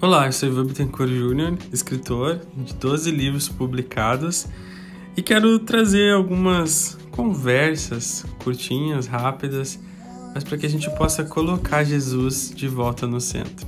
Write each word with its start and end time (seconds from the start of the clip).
Olá, 0.00 0.26
eu 0.26 0.32
sou 0.32 0.48
Ivan 0.48 0.64
Bittencourt 0.64 1.10
Jr., 1.10 1.58
escritor 1.72 2.40
de 2.54 2.72
12 2.72 3.10
livros 3.10 3.48
publicados 3.48 4.46
e 5.16 5.22
quero 5.22 5.58
trazer 5.58 6.12
algumas 6.12 6.96
conversas 7.10 8.24
curtinhas, 8.38 9.08
rápidas, 9.08 9.76
mas 10.32 10.44
para 10.44 10.56
que 10.56 10.66
a 10.66 10.68
gente 10.68 10.88
possa 10.96 11.24
colocar 11.24 11.82
Jesus 11.82 12.52
de 12.54 12.68
volta 12.68 13.08
no 13.08 13.20
centro. 13.20 13.66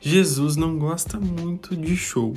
Jesus 0.00 0.56
não 0.56 0.78
gosta 0.78 1.20
muito 1.20 1.76
de 1.76 1.94
show. 1.94 2.32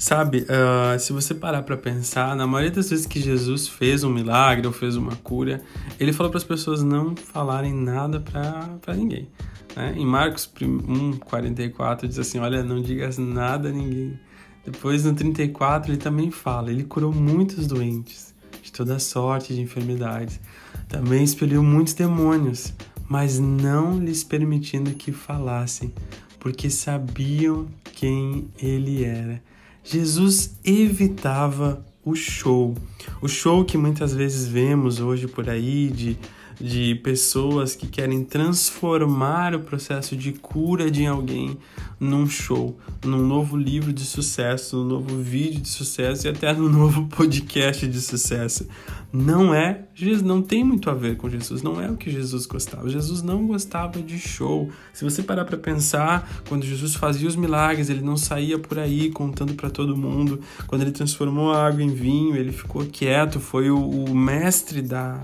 Sabe, 0.00 0.46
uh, 0.48 0.98
se 0.98 1.12
você 1.12 1.34
parar 1.34 1.62
para 1.62 1.76
pensar, 1.76 2.34
na 2.34 2.46
maioria 2.46 2.70
das 2.70 2.88
vezes 2.88 3.04
que 3.04 3.20
Jesus 3.20 3.68
fez 3.68 4.02
um 4.02 4.10
milagre 4.10 4.66
ou 4.66 4.72
fez 4.72 4.96
uma 4.96 5.14
cura, 5.16 5.60
ele 6.00 6.10
falou 6.10 6.30
para 6.30 6.38
as 6.38 6.44
pessoas 6.44 6.82
não 6.82 7.14
falarem 7.14 7.74
nada 7.74 8.18
para 8.18 8.94
ninguém. 8.94 9.28
Né? 9.76 9.92
Em 9.98 10.06
Marcos 10.06 10.50
1, 10.58 11.18
44 11.18 12.08
diz 12.08 12.18
assim: 12.18 12.38
Olha, 12.38 12.62
não 12.62 12.80
digas 12.80 13.18
nada 13.18 13.68
a 13.68 13.72
ninguém. 13.72 14.18
Depois 14.64 15.04
no 15.04 15.12
34 15.12 15.92
ele 15.92 15.98
também 15.98 16.30
fala: 16.30 16.70
Ele 16.70 16.84
curou 16.84 17.12
muitos 17.12 17.66
doentes 17.66 18.34
de 18.62 18.72
toda 18.72 18.98
sorte 18.98 19.54
de 19.54 19.60
enfermidades. 19.60 20.40
Também 20.88 21.22
expeliu 21.22 21.62
muitos 21.62 21.92
demônios, 21.92 22.72
mas 23.06 23.38
não 23.38 23.98
lhes 23.98 24.24
permitindo 24.24 24.92
que 24.92 25.12
falassem, 25.12 25.92
porque 26.38 26.70
sabiam 26.70 27.66
quem 27.92 28.48
ele 28.58 29.04
era. 29.04 29.42
Jesus 29.84 30.58
evitava 30.64 31.84
o 32.04 32.14
show. 32.14 32.74
O 33.20 33.28
show 33.28 33.64
que 33.64 33.76
muitas 33.76 34.14
vezes 34.14 34.46
vemos 34.46 35.00
hoje 35.00 35.26
por 35.26 35.48
aí 35.48 35.88
de 35.88 36.16
de 36.60 36.94
pessoas 36.96 37.74
que 37.74 37.86
querem 37.86 38.22
transformar 38.22 39.54
o 39.54 39.60
processo 39.60 40.14
de 40.14 40.32
cura 40.32 40.90
de 40.90 41.06
alguém 41.06 41.56
num 41.98 42.26
show, 42.26 42.78
num 43.04 43.26
novo 43.26 43.56
livro 43.56 43.92
de 43.92 44.04
sucesso, 44.04 44.76
num 44.76 44.84
novo 44.84 45.16
vídeo 45.18 45.60
de 45.60 45.68
sucesso 45.68 46.26
e 46.26 46.30
até 46.30 46.52
num 46.52 46.68
novo 46.70 47.06
podcast 47.06 47.86
de 47.86 48.00
sucesso. 48.00 48.66
Não 49.12 49.52
é, 49.52 49.86
não 50.22 50.40
tem 50.40 50.62
muito 50.62 50.88
a 50.88 50.94
ver 50.94 51.16
com 51.16 51.28
Jesus, 51.28 51.62
não 51.62 51.80
é 51.80 51.90
o 51.90 51.96
que 51.96 52.10
Jesus 52.10 52.46
gostava. 52.46 52.88
Jesus 52.88 53.22
não 53.22 53.46
gostava 53.46 54.00
de 54.00 54.18
show. 54.18 54.70
Se 54.92 55.02
você 55.02 55.22
parar 55.22 55.44
para 55.44 55.58
pensar, 55.58 56.30
quando 56.48 56.64
Jesus 56.64 56.94
fazia 56.94 57.26
os 57.26 57.36
milagres, 57.36 57.90
ele 57.90 58.02
não 58.02 58.16
saía 58.16 58.58
por 58.58 58.78
aí 58.78 59.10
contando 59.10 59.54
para 59.54 59.68
todo 59.68 59.96
mundo. 59.96 60.40
Quando 60.66 60.82
ele 60.82 60.92
transformou 60.92 61.52
a 61.52 61.66
água 61.66 61.82
em 61.82 61.92
vinho, 61.92 62.36
ele 62.36 62.52
ficou 62.52 62.84
quieto, 62.86 63.40
foi 63.40 63.70
o, 63.70 63.78
o 63.78 64.14
mestre 64.14 64.80
da 64.80 65.20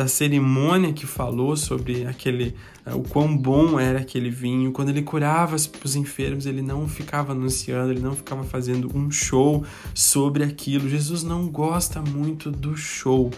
da 0.00 0.08
cerimônia 0.08 0.94
que 0.94 1.06
falou 1.06 1.54
sobre 1.58 2.06
aquele 2.06 2.56
uh, 2.86 2.96
o 2.96 3.02
quão 3.02 3.36
bom 3.36 3.78
era 3.78 3.98
aquele 4.00 4.30
vinho. 4.30 4.72
Quando 4.72 4.88
ele 4.88 5.02
curava 5.02 5.56
os 5.56 5.94
enfermos, 5.94 6.46
ele 6.46 6.62
não 6.62 6.88
ficava 6.88 7.32
anunciando, 7.32 7.92
ele 7.92 8.00
não 8.00 8.16
ficava 8.16 8.42
fazendo 8.42 8.90
um 8.96 9.10
show 9.10 9.62
sobre 9.94 10.42
aquilo. 10.42 10.88
Jesus 10.88 11.22
não 11.22 11.48
gosta 11.48 12.00
muito 12.00 12.50
do 12.50 12.74
show. 12.74 13.30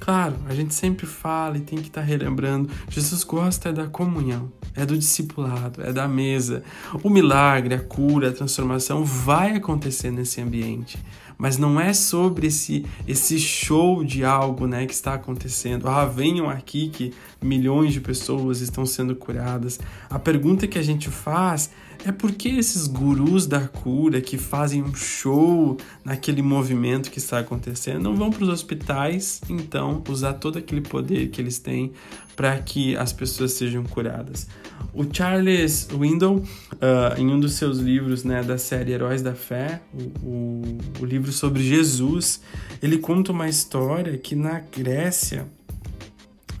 Claro, 0.00 0.34
a 0.48 0.54
gente 0.54 0.72
sempre 0.72 1.04
fala 1.04 1.58
e 1.58 1.60
tem 1.60 1.78
que 1.78 1.88
estar 1.88 2.00
tá 2.00 2.06
relembrando. 2.06 2.70
Jesus 2.88 3.22
gosta 3.22 3.70
da 3.70 3.86
comunhão, 3.86 4.50
é 4.74 4.86
do 4.86 4.96
discipulado, 4.96 5.82
é 5.82 5.92
da 5.92 6.08
mesa. 6.08 6.62
O 7.02 7.10
milagre, 7.10 7.74
a 7.74 7.80
cura, 7.80 8.30
a 8.30 8.32
transformação 8.32 9.04
vai 9.04 9.56
acontecer 9.56 10.10
nesse 10.10 10.40
ambiente 10.40 10.98
mas 11.42 11.58
não 11.58 11.80
é 11.80 11.92
sobre 11.92 12.46
esse, 12.46 12.86
esse 13.04 13.36
show 13.36 14.04
de 14.04 14.24
algo 14.24 14.68
né, 14.68 14.86
que 14.86 14.94
está 14.94 15.14
acontecendo. 15.14 15.88
Ah, 15.88 16.04
venham 16.04 16.48
aqui 16.48 16.88
que 16.88 17.12
milhões 17.42 17.92
de 17.92 18.00
pessoas 18.00 18.60
estão 18.60 18.86
sendo 18.86 19.16
curadas. 19.16 19.80
A 20.08 20.20
pergunta 20.20 20.68
que 20.68 20.78
a 20.78 20.82
gente 20.82 21.10
faz 21.10 21.68
é 22.04 22.12
por 22.12 22.30
que 22.30 22.48
esses 22.48 22.86
gurus 22.86 23.44
da 23.44 23.66
cura 23.66 24.20
que 24.20 24.38
fazem 24.38 24.84
um 24.84 24.94
show 24.94 25.76
naquele 26.04 26.42
movimento 26.42 27.10
que 27.10 27.18
está 27.18 27.40
acontecendo 27.40 28.04
não 28.04 28.14
vão 28.14 28.30
para 28.30 28.44
os 28.44 28.48
hospitais, 28.48 29.40
então, 29.48 30.00
usar 30.08 30.34
todo 30.34 30.58
aquele 30.58 30.80
poder 30.80 31.28
que 31.30 31.40
eles 31.40 31.58
têm 31.58 31.90
para 32.34 32.58
que 32.58 32.96
as 32.96 33.12
pessoas 33.12 33.52
sejam 33.52 33.84
curadas. 33.84 34.46
O 34.94 35.04
Charles 35.10 35.88
Windle, 35.92 36.36
uh, 36.36 37.18
em 37.18 37.28
um 37.28 37.40
dos 37.40 37.54
seus 37.54 37.78
livros 37.78 38.24
né, 38.24 38.42
da 38.42 38.58
série 38.58 38.92
Heróis 38.92 39.22
da 39.22 39.34
Fé, 39.34 39.80
o, 39.94 40.26
o, 40.26 40.78
o 41.00 41.04
livro 41.04 41.32
sobre 41.32 41.62
Jesus, 41.62 42.40
ele 42.82 42.98
conta 42.98 43.32
uma 43.32 43.48
história 43.48 44.16
que 44.18 44.34
na 44.34 44.60
Grécia 44.60 45.46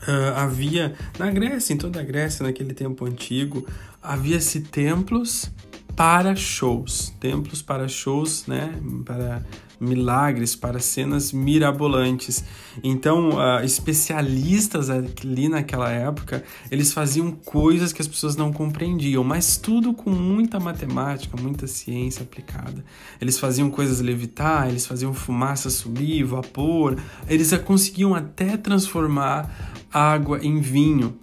Uh, 0.02 0.34
havia 0.34 0.94
na 1.16 1.30
Grécia, 1.30 1.72
em 1.72 1.76
toda 1.76 2.00
a 2.00 2.02
Grécia, 2.02 2.44
naquele 2.44 2.74
tempo 2.74 3.04
antigo, 3.04 3.64
havia-se 4.02 4.62
templos 4.62 5.48
para 5.96 6.34
shows, 6.34 7.12
templos 7.20 7.62
para 7.62 7.86
shows, 7.88 8.46
né, 8.46 8.74
para 9.04 9.42
milagres, 9.82 10.54
para 10.54 10.78
cenas 10.78 11.32
mirabolantes. 11.32 12.44
Então, 12.84 13.30
uh, 13.30 13.64
especialistas 13.64 14.88
ali 14.88 15.48
naquela 15.48 15.90
época, 15.90 16.44
eles 16.70 16.92
faziam 16.92 17.32
coisas 17.32 17.92
que 17.92 18.00
as 18.00 18.06
pessoas 18.06 18.36
não 18.36 18.52
compreendiam, 18.52 19.24
mas 19.24 19.56
tudo 19.56 19.92
com 19.92 20.10
muita 20.10 20.60
matemática, 20.60 21.36
muita 21.36 21.66
ciência 21.66 22.22
aplicada. 22.22 22.84
Eles 23.20 23.38
faziam 23.38 23.68
coisas 23.70 24.00
levitar, 24.00 24.68
eles 24.68 24.86
faziam 24.86 25.12
fumaça 25.12 25.68
subir, 25.68 26.22
vapor, 26.22 26.96
eles 27.28 27.52
conseguiam 27.58 28.14
até 28.14 28.56
transformar 28.56 29.82
água 29.92 30.38
em 30.42 30.60
vinho. 30.60 31.18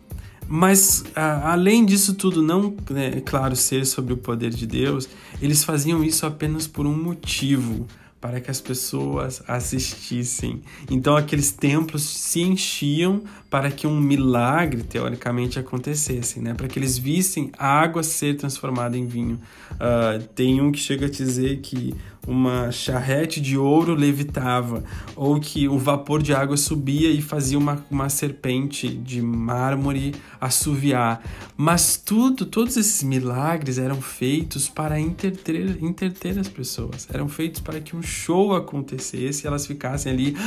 Mas, 0.51 1.03
a, 1.15 1.51
além 1.51 1.85
disso 1.85 2.15
tudo, 2.15 2.41
não, 2.41 2.75
é 2.95 3.21
claro, 3.21 3.55
ser 3.55 3.85
sobre 3.85 4.13
o 4.13 4.17
poder 4.17 4.49
de 4.49 4.65
Deus, 4.65 5.07
eles 5.39 5.63
faziam 5.63 6.03
isso 6.03 6.25
apenas 6.25 6.65
por 6.65 6.87
um 6.87 6.97
motivo 6.97 7.85
para 8.19 8.41
que 8.41 8.49
as 8.49 8.59
pessoas 8.59 9.41
assistissem. 9.47 10.61
Então 10.89 11.15
aqueles 11.15 11.51
templos 11.51 12.03
se 12.03 12.41
enchiam 12.41 13.23
para 13.49 13.71
que 13.71 13.87
um 13.87 13.99
milagre 13.99 14.83
teoricamente 14.83 15.57
acontecesse, 15.57 16.39
né? 16.39 16.53
Para 16.53 16.67
que 16.67 16.77
eles 16.77 16.97
vissem 16.97 17.51
a 17.57 17.67
água 17.67 18.03
ser 18.03 18.35
transformada 18.35 18.97
em 18.97 19.05
vinho. 19.05 19.39
Uh, 19.73 20.21
tem 20.35 20.59
um 20.61 20.71
que 20.71 20.79
chega 20.79 21.05
a 21.05 21.09
dizer 21.09 21.59
que 21.61 21.95
uma 22.29 22.71
charrete 22.71 23.41
de 23.41 23.57
ouro 23.57 23.95
levitava, 23.95 24.83
ou 25.15 25.39
que 25.39 25.67
o 25.67 25.79
vapor 25.79 26.21
de 26.21 26.31
água 26.31 26.55
subia 26.55 27.09
e 27.09 27.21
fazia 27.21 27.57
uma, 27.57 27.83
uma 27.89 28.07
serpente 28.07 28.87
de 28.87 29.19
mármore 29.19 30.13
assoviar. 30.39 31.23
Mas 31.57 31.97
tudo, 31.97 32.45
todos 32.45 32.77
esses 32.77 33.01
milagres 33.01 33.79
eram 33.79 33.99
feitos 33.99 34.69
para 34.69 34.99
interter, 34.99 35.83
interter 35.83 36.37
as 36.37 36.47
pessoas, 36.47 37.07
eram 37.11 37.27
feitos 37.27 37.61
para 37.61 37.79
que 37.81 37.95
um 37.95 38.01
show 38.03 38.55
acontecesse 38.55 39.45
e 39.45 39.47
elas 39.47 39.65
ficassem 39.65 40.11
ali 40.11 40.37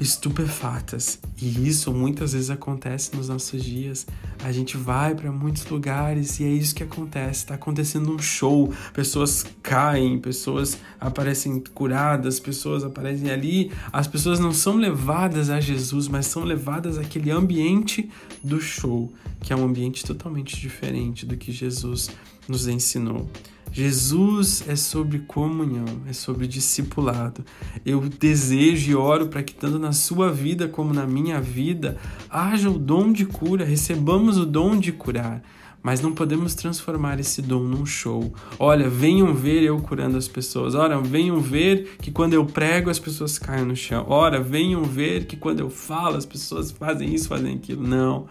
estupefatas. 0.00 1.20
E 1.40 1.68
isso 1.68 1.92
muitas 1.92 2.32
vezes 2.32 2.50
acontece 2.50 3.14
nos 3.14 3.28
nossos 3.28 3.62
dias. 3.62 4.06
A 4.42 4.50
gente 4.50 4.76
vai 4.76 5.14
para 5.14 5.30
muitos 5.30 5.64
lugares 5.66 6.40
e 6.40 6.44
é 6.44 6.48
isso 6.48 6.74
que 6.74 6.82
acontece. 6.82 7.44
Está 7.44 7.54
acontecendo 7.54 8.12
um 8.12 8.18
show, 8.18 8.72
pessoas 8.92 9.46
caem, 9.62 10.18
pessoas 10.18 10.78
aparecem 11.00 11.27
curadas, 11.74 12.38
pessoas 12.40 12.84
aparecem 12.84 13.30
ali. 13.30 13.70
As 13.92 14.06
pessoas 14.06 14.38
não 14.38 14.52
são 14.52 14.76
levadas 14.76 15.50
a 15.50 15.60
Jesus, 15.60 16.08
mas 16.08 16.26
são 16.26 16.44
levadas 16.44 16.98
àquele 16.98 17.30
ambiente 17.30 18.08
do 18.42 18.60
show, 18.60 19.12
que 19.40 19.52
é 19.52 19.56
um 19.56 19.64
ambiente 19.64 20.04
totalmente 20.04 20.60
diferente 20.60 21.26
do 21.26 21.36
que 21.36 21.52
Jesus 21.52 22.10
nos 22.48 22.66
ensinou. 22.66 23.28
Jesus 23.70 24.64
é 24.66 24.74
sobre 24.74 25.20
comunhão, 25.20 25.84
é 26.08 26.12
sobre 26.12 26.46
discipulado. 26.46 27.44
Eu 27.84 28.00
desejo 28.00 28.90
e 28.90 28.94
oro 28.94 29.28
para 29.28 29.42
que, 29.42 29.54
tanto 29.54 29.78
na 29.78 29.92
sua 29.92 30.32
vida 30.32 30.68
como 30.68 30.94
na 30.94 31.06
minha 31.06 31.40
vida, 31.40 31.96
haja 32.30 32.70
o 32.70 32.78
dom 32.78 33.12
de 33.12 33.26
cura, 33.26 33.64
recebamos 33.64 34.38
o 34.38 34.46
dom 34.46 34.78
de 34.78 34.92
curar. 34.92 35.42
Mas 35.82 36.00
não 36.00 36.12
podemos 36.12 36.54
transformar 36.54 37.20
esse 37.20 37.40
dom 37.40 37.62
num 37.62 37.86
show. 37.86 38.32
Olha, 38.58 38.88
venham 38.88 39.34
ver 39.34 39.62
eu 39.62 39.80
curando 39.80 40.16
as 40.18 40.26
pessoas. 40.26 40.74
Ora, 40.74 41.00
venham 41.00 41.40
ver 41.40 41.96
que 42.00 42.10
quando 42.10 42.34
eu 42.34 42.44
prego 42.44 42.90
as 42.90 42.98
pessoas 42.98 43.38
caem 43.38 43.64
no 43.64 43.76
chão. 43.76 44.04
Ora, 44.08 44.40
venham 44.40 44.82
ver 44.82 45.26
que 45.26 45.36
quando 45.36 45.60
eu 45.60 45.70
falo 45.70 46.16
as 46.16 46.26
pessoas 46.26 46.70
fazem 46.70 47.14
isso, 47.14 47.28
fazem 47.28 47.54
aquilo. 47.54 47.86
Não. 47.86 48.26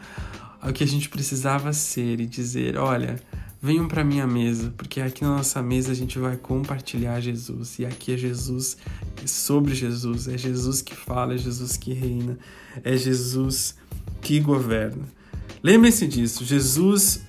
O 0.62 0.74
que 0.74 0.84
a 0.84 0.88
gente 0.88 1.10
precisava 1.10 1.72
ser 1.72 2.20
e 2.20 2.26
dizer: 2.26 2.78
olha, 2.78 3.16
venham 3.62 3.88
para 3.88 4.04
minha 4.04 4.28
mesa, 4.28 4.74
porque 4.78 5.02
aqui 5.02 5.24
na 5.24 5.38
nossa 5.38 5.62
mesa 5.62 5.92
a 5.92 5.96
gente 5.96 6.20
vai 6.20 6.38
compartilhar 6.38 7.20
Jesus. 7.20 7.80
E 7.80 7.86
aqui 7.86 8.14
é 8.14 8.18
Jesus, 8.18 8.78
é 9.24 9.28
sobre 9.28 9.74
Jesus, 9.74 10.28
é 10.28 10.38
Jesus 10.38 10.82
que 10.82 10.96
fala, 10.96 11.34
é 11.34 11.38
Jesus 11.38 11.78
que 11.78 11.94
reina, 11.94 12.38
é 12.84 12.96
Jesus 12.96 13.76
que 14.22 14.40
governa. 14.40 15.04
Lembrem-se 15.64 16.08
disso, 16.08 16.46
Jesus 16.46 17.22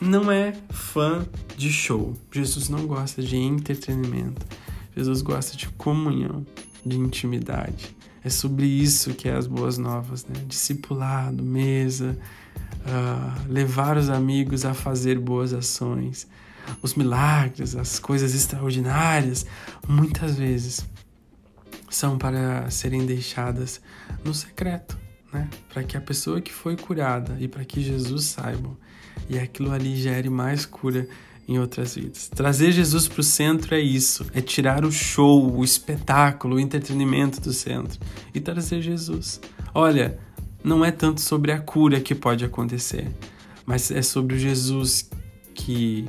não 0.00 0.30
é 0.30 0.52
fã 0.70 1.26
de 1.56 1.72
show. 1.72 2.14
Jesus 2.30 2.68
não 2.68 2.86
gosta 2.86 3.22
de 3.22 3.36
entretenimento. 3.36 4.46
Jesus 4.96 5.22
gosta 5.22 5.56
de 5.56 5.68
comunhão, 5.70 6.46
de 6.84 6.96
intimidade. 6.96 7.96
É 8.22 8.30
sobre 8.30 8.66
isso 8.66 9.14
que 9.14 9.28
é 9.28 9.34
as 9.34 9.46
boas 9.46 9.78
novas, 9.78 10.24
né? 10.26 10.42
Discipulado, 10.46 11.42
mesa, 11.42 12.18
uh, 12.84 13.52
levar 13.52 13.96
os 13.96 14.10
amigos 14.10 14.64
a 14.64 14.74
fazer 14.74 15.18
boas 15.18 15.52
ações, 15.52 16.26
os 16.82 16.94
milagres, 16.94 17.74
as 17.76 17.98
coisas 17.98 18.34
extraordinárias, 18.34 19.46
muitas 19.86 20.36
vezes 20.36 20.84
são 21.88 22.18
para 22.18 22.70
serem 22.70 23.06
deixadas 23.06 23.80
no 24.24 24.34
secreto, 24.34 24.98
né? 25.32 25.48
Para 25.72 25.82
que 25.82 25.96
a 25.96 26.00
pessoa 26.00 26.40
que 26.40 26.52
foi 26.52 26.76
curada 26.76 27.36
e 27.40 27.48
para 27.48 27.64
que 27.64 27.80
Jesus 27.82 28.24
saiba 28.24 28.70
e 29.28 29.38
aquilo 29.38 29.72
ali 29.72 29.96
gere 29.96 30.30
mais 30.30 30.64
cura 30.64 31.08
em 31.46 31.58
outras 31.58 31.94
vidas. 31.94 32.28
Trazer 32.28 32.72
Jesus 32.72 33.08
para 33.08 33.20
o 33.20 33.24
centro 33.24 33.74
é 33.74 33.80
isso, 33.80 34.26
é 34.34 34.40
tirar 34.40 34.84
o 34.84 34.92
show, 34.92 35.56
o 35.56 35.64
espetáculo, 35.64 36.56
o 36.56 36.60
entretenimento 36.60 37.40
do 37.40 37.52
centro 37.52 37.98
e 38.34 38.40
trazer 38.40 38.82
Jesus. 38.82 39.40
Olha, 39.74 40.18
não 40.62 40.84
é 40.84 40.90
tanto 40.90 41.20
sobre 41.22 41.50
a 41.50 41.58
cura 41.58 42.00
que 42.00 42.14
pode 42.14 42.44
acontecer, 42.44 43.08
mas 43.64 43.90
é 43.90 44.02
sobre 44.02 44.36
o 44.36 44.38
Jesus 44.38 45.08
que, 45.54 46.06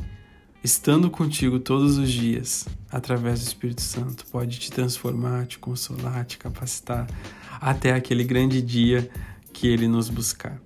estando 0.63 1.09
contigo 1.09 1.59
todos 1.59 1.97
os 1.97 2.11
dias, 2.11 2.67
através 2.91 3.39
do 3.39 3.47
Espírito 3.47 3.81
Santo, 3.81 4.25
pode 4.31 4.59
te 4.59 4.71
transformar, 4.71 5.45
te 5.45 5.59
consolar, 5.59 6.25
te 6.25 6.37
capacitar 6.37 7.07
até 7.61 7.93
aquele 7.93 8.23
grande 8.23 8.61
dia 8.61 9.09
que 9.53 9.67
ele 9.67 9.87
nos 9.87 10.09
buscar. 10.09 10.59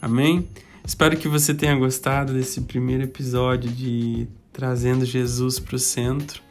Amém? 0.00 0.48
Espero 0.86 1.16
que 1.16 1.28
você 1.28 1.54
tenha 1.54 1.74
gostado 1.74 2.32
desse 2.32 2.60
primeiro 2.62 3.04
episódio 3.04 3.70
de 3.70 4.28
Trazendo 4.52 5.04
Jesus 5.04 5.58
para 5.58 5.76
o 5.76 5.78
Centro. 5.78 6.42